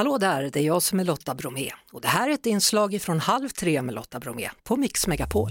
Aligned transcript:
Hallå 0.00 0.18
där, 0.18 0.50
det 0.52 0.60
är 0.60 0.62
jag 0.62 0.82
som 0.82 1.00
är 1.00 1.04
Lotta 1.04 1.34
Bromé 1.34 1.70
och 1.92 2.00
det 2.00 2.08
här 2.08 2.28
är 2.28 2.34
ett 2.34 2.46
inslag 2.46 2.98
från 3.02 3.20
Halv 3.20 3.48
tre 3.48 3.82
med 3.82 3.94
Lotta 3.94 4.18
Bromé 4.18 4.48
på 4.64 4.76
Mix 4.76 5.06
Megapol. 5.06 5.50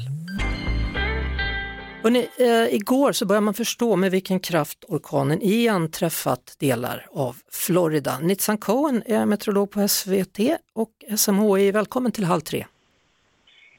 Hörrni, 2.04 2.28
eh, 2.38 2.76
igår 2.76 3.12
så 3.12 3.26
började 3.26 3.46
man 3.46 3.54
förstå 3.54 3.96
med 3.96 4.12
vilken 4.12 4.40
kraft 4.40 4.86
orkanen 4.88 5.42
Ian 5.42 5.92
träffat 5.92 6.56
delar 6.60 7.08
av 7.12 7.36
Florida. 7.52 8.20
Nitzan 8.20 8.58
Cohen 8.58 9.04
är 9.06 9.26
meteorolog 9.26 9.72
på 9.72 9.88
SVT 9.88 10.40
och 10.74 10.92
SMHI. 11.18 11.72
Välkommen 11.72 12.12
till 12.12 12.26
Halv 12.26 12.42
tre. 12.42 12.66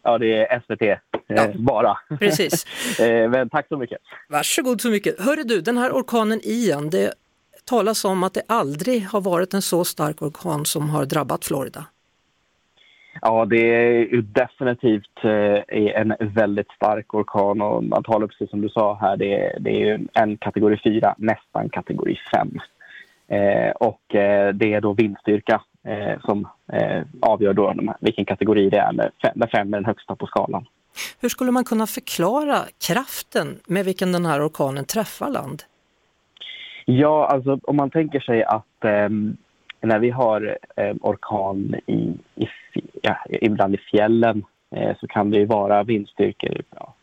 Ja, 0.02 0.18
det 0.18 0.46
är 0.46 0.61
SVT 0.61 0.82
eh, 0.82 0.96
ja, 1.27 1.52
bara. 1.55 1.98
Precis. 2.18 2.66
eh, 3.00 3.30
men 3.30 3.48
tack 3.48 3.68
så 3.68 3.77
mycket. 3.77 3.98
Varsågod 4.29 4.80
så 4.80 4.91
mycket. 4.91 5.21
Hörru 5.21 5.43
du, 5.43 5.61
den 5.61 5.77
här 5.77 5.91
orkanen 5.93 6.41
Ian, 6.45 6.91
det 6.91 7.14
talas 7.71 8.05
om 8.05 8.23
att 8.23 8.34
det 8.34 8.43
aldrig 8.48 9.03
har 9.03 9.21
varit 9.21 9.55
en 9.55 9.62
så 9.62 9.84
stark 9.84 10.23
orkan 10.23 10.64
som 10.64 10.91
har 10.91 11.05
drabbat 11.05 11.45
Florida. 11.45 11.85
Ja, 13.22 13.45
det 13.45 13.57
är 13.57 14.22
definitivt 14.22 15.25
eh, 15.25 16.00
en 16.00 16.14
väldigt 16.21 16.71
stark 16.71 17.14
orkan 17.14 17.61
och 17.62 17.85
man 17.85 18.03
talar 18.03 18.26
precis 18.26 18.50
som 18.50 18.61
du 18.61 18.68
sa 18.68 18.98
här, 19.00 19.17
det 19.17 19.35
är, 19.35 19.61
det 19.61 19.90
är 19.90 20.00
en 20.12 20.36
kategori 20.36 20.81
4, 20.85 21.14
nästan 21.18 21.68
kategori 21.68 22.17
5. 22.35 22.61
Eh, 23.29 23.71
och 23.71 24.14
eh, 24.14 24.54
det 24.54 24.75
är 24.75 24.81
då 24.81 24.93
vindstyrka 24.93 25.61
eh, 25.84 26.21
som 26.25 26.48
eh, 26.73 27.03
avgör 27.21 27.53
då 27.53 27.75
vilken 28.00 28.25
kategori 28.25 28.71
det 28.71 28.79
är, 28.79 28.93
där 29.34 29.46
5 29.46 29.75
är 29.75 29.76
den 29.76 29.84
högsta 29.84 30.17
på 30.17 30.26
skalan. 30.26 30.67
Hur 31.21 31.29
skulle 31.29 31.50
man 31.50 31.64
kunna 31.64 31.87
förklara 31.87 32.59
kraften 32.89 33.59
med 33.67 33.84
vilken 33.84 34.12
den 34.12 34.27
här 34.27 34.47
orkanen 34.47 34.84
träffar 34.84 35.31
land? 35.31 35.62
Ja, 36.91 37.27
alltså 37.27 37.58
om 37.62 37.77
man 37.77 37.91
tänker 37.91 38.20
sig 38.20 38.44
att 38.44 38.84
eh, 38.84 39.08
när 39.81 39.98
vi 39.98 40.11
har 40.11 40.58
eh, 40.77 40.94
orkan 41.00 41.75
i, 41.86 42.14
i, 42.34 42.48
ja, 43.03 43.17
ibland 43.28 43.75
i 43.75 43.78
fjällen 43.78 44.44
eh, 44.77 44.97
så 45.00 45.06
kan 45.06 45.31
det 45.31 45.45
vara 45.45 45.83
vindstyrkor 45.83 46.62
ja, 46.77 46.95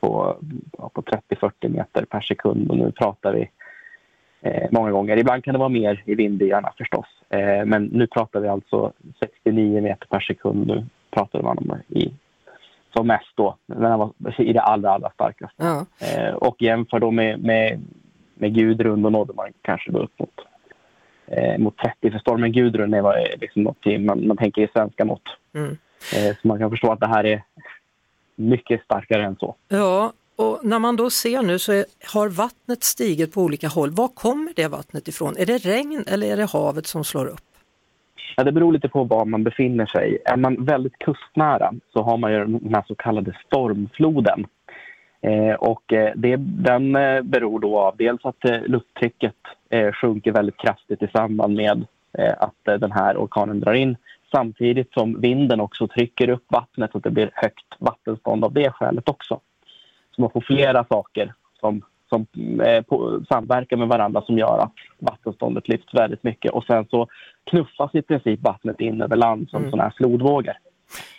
på, 0.00 0.36
ja, 0.78 0.90
på 0.94 1.02
30-40 1.02 1.68
meter 1.68 2.04
per 2.04 2.20
sekund 2.20 2.70
och 2.70 2.76
nu 2.76 2.92
pratar 2.92 3.32
vi 3.32 3.50
eh, 4.42 4.68
många 4.70 4.90
gånger. 4.90 5.16
Ibland 5.16 5.44
kan 5.44 5.52
det 5.52 5.58
vara 5.58 5.68
mer 5.68 6.02
i 6.06 6.14
vindbyarna 6.14 6.72
förstås. 6.78 7.06
Eh, 7.28 7.64
men 7.64 7.84
nu 7.84 8.06
pratar 8.06 8.40
vi 8.40 8.48
alltså 8.48 8.92
69 9.20 9.82
meter 9.82 10.06
per 10.06 10.20
sekund. 10.20 10.66
Nu 10.66 10.86
pratar 11.10 11.42
man 11.42 11.58
om 11.58 11.78
i 11.88 12.12
som 12.96 13.06
mest 13.06 13.36
då, 13.36 13.56
i 14.38 14.52
det 14.52 14.60
allra, 14.60 14.90
allra 14.90 15.10
starkaste. 15.10 15.56
Ja. 15.56 15.86
Eh, 16.00 16.34
och 16.34 16.62
jämför 16.62 16.98
då 16.98 17.10
med, 17.10 17.44
med 17.44 17.80
med 18.36 18.54
Gudrun 18.54 19.02
då 19.02 19.10
nådde 19.10 19.32
man 19.32 19.52
kanske 19.62 19.90
då 19.90 19.98
upp 19.98 20.18
mot, 20.18 20.40
eh, 21.26 21.58
mot 21.58 21.76
30. 21.76 22.10
För 22.10 22.18
stormen 22.18 22.52
Gudrun 22.52 22.94
är 22.94 23.38
liksom 23.40 23.62
något 23.62 23.86
man, 24.00 24.26
man 24.26 24.36
tänker 24.36 24.62
i 24.62 24.68
svenska 24.72 25.04
mått. 25.04 25.28
Mm. 25.54 25.76
Eh, 26.14 26.36
så 26.42 26.48
man 26.48 26.58
kan 26.58 26.70
förstå 26.70 26.92
att 26.92 27.00
det 27.00 27.08
här 27.08 27.24
är 27.24 27.42
mycket 28.36 28.84
starkare 28.84 29.24
än 29.24 29.36
så. 29.36 29.54
Ja, 29.68 30.12
och 30.36 30.60
när 30.62 30.78
man 30.78 30.96
då 30.96 31.10
ser 31.10 31.42
nu 31.42 31.58
så 31.58 31.72
är, 31.72 31.84
har 32.14 32.28
vattnet 32.28 32.82
stigit 32.82 33.34
på 33.34 33.40
olika 33.40 33.68
håll. 33.68 33.90
Var 33.90 34.08
kommer 34.08 34.52
det 34.56 34.68
vattnet 34.68 35.08
ifrån? 35.08 35.36
Är 35.38 35.46
det 35.46 35.58
regn 35.58 36.04
eller 36.06 36.26
är 36.32 36.36
det 36.36 36.50
havet 36.52 36.86
som 36.86 37.04
slår 37.04 37.26
upp? 37.26 37.40
Ja, 38.36 38.44
det 38.44 38.52
beror 38.52 38.72
lite 38.72 38.88
på 38.88 39.04
var 39.04 39.24
man 39.24 39.44
befinner 39.44 39.86
sig. 39.86 40.18
Är 40.24 40.36
man 40.36 40.64
väldigt 40.64 40.98
kustnära 40.98 41.72
så 41.92 42.02
har 42.02 42.16
man 42.16 42.32
ju 42.32 42.38
den 42.38 42.74
här 42.74 42.84
så 42.88 42.94
kallade 42.94 43.38
stormfloden 43.46 44.46
Eh, 44.46 44.55
och 45.58 45.92
eh, 45.92 46.12
det, 46.16 46.36
den 46.36 46.96
eh, 46.96 47.22
beror 47.22 47.60
då 47.60 47.78
av 47.78 47.96
dels 47.96 48.24
att 48.24 48.44
lufttrycket 48.66 49.34
sjunker 49.92 50.32
väldigt 50.32 50.56
kraftigt 50.56 51.02
i 51.02 51.08
samband 51.08 51.56
med 51.56 51.86
att 52.38 52.80
den 52.80 52.92
här 52.92 53.16
orkanen 53.16 53.60
drar 53.60 53.74
in 53.74 53.96
samtidigt 54.30 54.92
som 54.92 55.20
vinden 55.20 55.60
också 55.60 55.88
trycker 55.88 56.28
upp 56.28 56.44
vattnet 56.48 56.92
så 56.92 56.98
att 56.98 57.04
det 57.04 57.10
blir 57.10 57.30
högt 57.34 57.66
vattenstånd 57.78 58.44
av 58.44 58.52
det 58.52 58.70
skälet 58.70 59.08
också. 59.08 59.40
Så 60.16 60.20
man 60.20 60.30
får 60.30 60.40
flera 60.40 60.84
saker 60.84 61.34
som, 61.60 61.82
som 62.08 62.26
eh, 62.60 62.84
samverkar 63.28 63.76
med 63.76 63.88
varandra 63.88 64.22
som 64.22 64.38
gör 64.38 64.58
att 64.58 64.72
vattenståndet 64.98 65.68
lyfts 65.68 65.94
väldigt 65.94 66.22
mycket 66.22 66.52
och 66.52 66.64
sen 66.64 66.86
så 66.90 67.08
knuffas 67.50 67.94
i 67.94 68.02
princip 68.02 68.40
vattnet 68.42 68.80
in 68.80 69.02
över 69.02 69.16
land 69.16 69.50
som 69.50 69.58
mm. 69.58 69.70
sådana 69.70 69.82
här 69.82 69.94
flodvågor. 69.96 70.54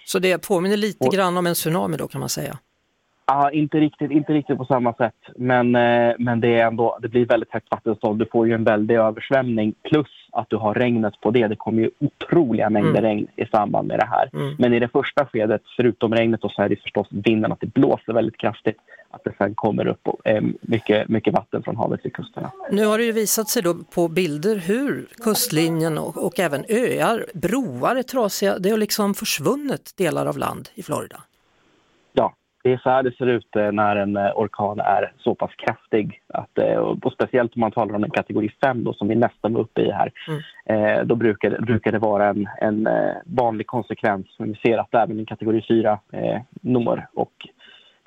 Så 0.06 0.20
det 0.20 0.48
påminner 0.48 0.78
lite 0.78 1.08
och, 1.08 1.14
grann 1.14 1.38
om 1.38 1.48
en 1.48 1.54
tsunami 1.54 1.98
då 1.98 2.08
kan 2.08 2.20
man 2.20 2.30
säga? 2.30 2.58
Ja, 3.28 3.52
inte 3.52 3.80
riktigt, 3.80 4.12
inte 4.12 4.34
riktigt 4.34 4.58
på 4.58 4.66
samma 4.66 4.94
sätt. 4.94 5.16
Men, 5.36 5.76
eh, 5.76 6.16
men 6.20 6.42
det, 6.42 6.60
är 6.60 6.68
ändå, 6.68 6.98
det 7.02 7.08
blir 7.08 7.26
väldigt 7.26 7.52
högt 7.52 7.72
vattenstånd. 7.72 8.20
Du 8.20 8.26
får 8.26 8.48
ju 8.48 8.54
en 8.54 8.64
väldig 8.64 8.96
översvämning 8.96 9.74
plus 9.90 10.08
att 10.32 10.50
du 10.50 10.56
har 10.56 10.74
regnet 10.74 11.22
på 11.22 11.32
det. 11.32 11.48
Det 11.48 11.56
kommer 11.56 11.82
ju 11.82 11.90
otroliga 12.00 12.70
mängder 12.70 12.90
mm. 12.90 13.04
regn 13.04 13.28
i 13.36 13.46
samband 13.46 13.88
med 13.88 14.00
det 14.00 14.06
här. 14.06 14.30
Mm. 14.34 14.56
Men 14.60 14.74
i 14.74 14.80
det 14.80 14.88
första 14.88 15.26
skedet, 15.26 15.62
förutom 15.76 16.14
regnet, 16.14 16.40
så 16.42 16.62
är 16.62 16.70
det 16.70 16.82
förstås 16.82 17.08
vinden, 17.10 17.52
att 17.52 17.60
det 17.60 17.74
blåser 17.74 18.14
väldigt 18.14 18.38
kraftigt. 18.38 18.78
Att 19.12 19.24
det 19.24 19.34
sen 19.38 19.56
kommer 19.56 19.88
upp 19.88 20.08
eh, 20.24 20.42
mycket, 20.62 21.10
mycket 21.10 21.34
vatten 21.34 21.64
från 21.64 21.76
havet 21.76 22.02
till 22.02 22.14
kusterna. 22.14 22.52
Nu 22.72 22.86
har 22.86 22.98
det 22.98 23.04
ju 23.04 23.12
visat 23.12 23.50
sig 23.50 23.64
då 23.64 23.76
på 23.96 24.08
bilder 24.08 24.56
hur 24.56 25.08
kustlinjen 25.24 25.98
och, 25.98 26.26
och 26.26 26.40
även 26.40 26.66
öar, 26.70 27.26
broar 27.34 27.96
är 27.96 28.04
trasiga. 28.04 28.60
Det 28.60 28.70
har 28.70 28.78
liksom 28.78 29.14
försvunnit 29.14 29.94
delar 29.98 30.26
av 30.26 30.38
land 30.38 30.70
i 30.76 30.84
Florida 30.84 31.18
det 32.64 32.74
är 32.74 32.78
så 32.78 32.90
här 32.90 33.04
det 33.04 33.16
ser 33.18 33.26
ut 33.26 33.56
eh, 33.56 33.72
när 33.72 33.96
en 33.96 34.18
eh, 34.18 34.32
orkan 34.36 34.80
är 34.80 35.14
så 35.18 35.36
pass 35.36 35.52
kraftig. 35.58 36.22
Att, 36.34 36.58
eh, 36.58 36.76
och 36.76 37.14
speciellt 37.14 37.56
om 37.56 37.60
man 37.62 37.72
talar 37.72 37.96
om 37.96 38.04
en 38.04 38.10
kategori 38.10 38.50
5 38.64 38.84
då, 38.84 38.94
som 38.94 39.08
vi 39.08 39.16
nästan 39.16 39.54
var 39.54 39.62
uppe 39.62 39.82
i 39.82 39.92
här. 39.92 40.12
Mm. 40.28 41.08
Då 41.08 41.16
brukar, 41.16 41.62
brukar 41.62 41.92
det 41.92 42.00
vara 42.00 42.28
en, 42.28 42.48
en 42.62 42.90
vanlig 43.26 43.68
konsekvens. 43.68 44.28
Men 44.40 44.50
vi 44.50 44.56
ser 44.56 44.78
att 44.78 44.96
även 44.96 45.20
en 45.20 45.26
kategori 45.26 45.66
4 45.68 46.00
eh, 46.12 46.42
når. 46.62 47.08
Och 47.14 47.48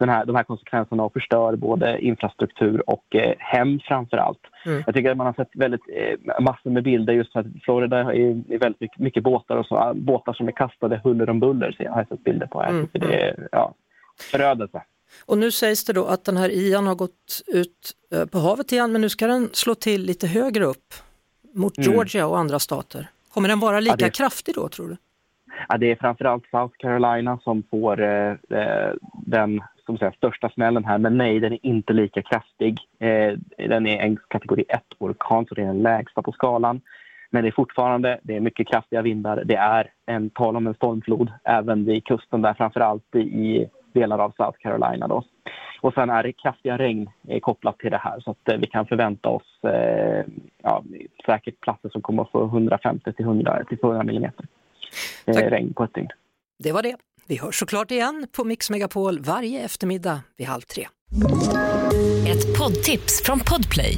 den 0.00 0.09
här, 0.09 0.25
de 0.25 0.37
här 0.37 0.43
konsekvenserna 0.43 1.11
förstör 1.11 1.56
både 1.56 2.00
infrastruktur 2.00 2.91
och 2.91 3.17
eh, 3.17 3.34
hem 3.38 3.81
framför 3.84 4.17
allt. 4.17 4.41
Mm. 4.67 4.82
Jag 4.87 4.94
tycker 4.94 5.11
att 5.11 5.17
man 5.17 5.27
har 5.27 5.32
sett 5.32 5.50
väldigt, 5.55 5.81
eh, 5.93 6.43
massor 6.43 6.71
med 6.71 6.82
bilder 6.82 7.12
just 7.12 7.32
för 7.32 7.41
att 7.41 7.47
Florida 7.62 7.99
är, 7.99 8.53
är 8.53 8.59
väldigt 8.59 8.81
mycket, 8.81 8.99
mycket 8.99 9.22
båtar 9.22 9.56
och 9.56 9.67
så, 9.67 9.93
båtar 9.94 10.32
som 10.32 10.49
är 10.49 10.53
kastade 10.53 11.00
huller 11.05 11.31
om 11.31 11.41
buller. 11.41 11.72
Så 11.72 11.82
jag 11.82 11.93
har 11.93 12.05
sett 12.05 12.25
bilder 12.25 12.47
på 12.47 12.62
här. 12.62 12.71
Mm. 12.71 12.88
Det 12.93 13.22
är, 13.22 13.49
ja, 13.53 13.75
förödelse. 14.22 14.82
Och 15.26 15.38
nu 15.38 15.50
sägs 15.50 15.84
det 15.84 15.92
då 15.92 16.06
att 16.06 16.25
den 16.25 16.36
här 16.36 16.50
Ian 16.50 16.86
har 16.86 16.94
gått 16.94 17.42
ut 17.47 17.92
eh, 18.12 18.26
på 18.26 18.38
havet 18.38 18.72
igen 18.72 18.92
men 18.92 19.00
nu 19.00 19.08
ska 19.08 19.26
den 19.26 19.48
slå 19.53 19.75
till 19.75 20.03
lite 20.03 20.26
högre 20.26 20.64
upp 20.64 20.94
mot 21.54 21.78
mm. 21.78 21.92
Georgia 21.92 22.26
och 22.26 22.38
andra 22.38 22.58
stater. 22.58 23.10
Kommer 23.32 23.48
den 23.48 23.60
vara 23.60 23.81
lika 23.81 23.97
ja, 23.98 24.06
det... 24.06 24.10
kraftig 24.10 24.54
då 24.54 24.69
tror 24.69 24.88
du? 24.88 24.97
Ja, 25.69 25.78
det 25.78 25.91
är 25.91 25.97
framförallt 25.97 26.44
South 26.50 26.75
Carolina 26.78 27.38
som 27.44 27.62
får 27.70 28.03
eh, 28.03 28.31
eh, 28.50 28.92
den 29.26 29.62
som 29.86 29.98
säger, 29.98 30.12
största 30.12 30.50
smällen 30.50 30.84
här. 30.84 30.98
Men 30.98 31.19
nej, 31.19 31.41
den 31.41 31.52
är 31.52 31.66
inte 31.66 31.92
lika 31.92 32.22
kraftig. 32.22 32.78
Eh, 32.98 33.38
den 33.69 33.87
är 33.87 33.98
en 33.98 34.19
kategori 34.28 34.64
1-orkan, 34.69 35.47
så 35.47 35.54
det 35.54 35.62
är 35.62 35.66
den 35.66 35.82
lägsta 35.82 36.22
på 36.22 36.32
skalan. 36.32 36.81
Men 37.31 37.42
det 37.42 37.48
är 37.48 37.52
fortfarande 37.52 38.20
det 38.22 38.37
är 38.37 38.41
mycket 38.41 38.69
kraftiga 38.69 39.02
vindar. 39.02 39.42
Det 39.44 39.56
är 39.56 39.91
en 40.06 40.31
tal 40.31 40.56
om 40.56 40.66
en 40.66 40.75
stormflod 40.75 41.32
även 41.44 41.84
vid 41.84 42.04
kusten 42.04 42.42
där, 42.42 42.54
framförallt 42.54 43.16
i 43.16 43.66
delar 43.92 44.18
av 44.18 44.32
South 44.36 44.58
Carolina. 44.58 45.08
Då. 45.08 45.24
Och 45.80 45.94
sen 45.94 46.10
är 46.10 46.22
det 46.22 46.32
kraftiga 46.32 46.78
regn 46.78 47.10
eh, 47.28 47.40
kopplat 47.40 47.78
till 47.78 47.90
det 47.90 48.00
här 48.02 48.20
så 48.20 48.30
att 48.30 48.48
eh, 48.48 48.56
vi 48.56 48.66
kan 48.66 48.86
förvänta 48.86 49.28
oss 49.28 49.64
eh, 49.64 50.24
ja, 50.62 50.84
säkert 51.26 51.60
platser 51.60 51.88
som 51.88 52.02
kommer 52.02 52.22
att 52.22 52.30
få 52.30 52.44
150 52.44 53.12
till 53.12 53.24
100 53.24 53.64
till 53.68 53.78
400 53.78 54.04
millimeter 54.04 54.46
eh, 55.26 55.34
regn 55.34 55.74
på 55.74 55.84
ett 55.84 55.94
dygn. 55.94 56.08
Det 56.58 56.72
var 56.72 56.82
det. 56.82 56.96
Vi 57.28 57.36
hörs 57.38 57.58
såklart 57.58 57.90
igen 57.90 58.26
på 58.36 58.44
Mix 58.44 58.70
Megapol 58.70 59.20
varje 59.20 59.64
eftermiddag 59.64 60.20
vid 60.36 60.46
halv 60.46 60.60
tre. 60.60 60.86
Ett 62.28 62.58
poddtips 62.58 63.22
från 63.24 63.40
Podplay. 63.40 63.96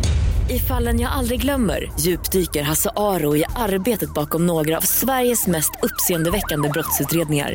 I 0.50 0.58
fallen 0.58 1.00
jag 1.00 1.12
aldrig 1.12 1.40
glömmer 1.40 1.90
djupdyker 2.00 2.62
Hasse 2.62 2.90
Aro 2.96 3.36
i 3.36 3.44
arbetet 3.56 4.14
bakom 4.14 4.46
några 4.46 4.76
av 4.76 4.80
Sveriges 4.80 5.46
mest 5.46 5.70
uppseendeväckande 5.82 6.68
brottsutredningar 6.68 7.54